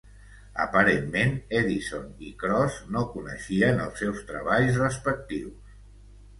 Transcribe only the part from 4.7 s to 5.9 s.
respectius.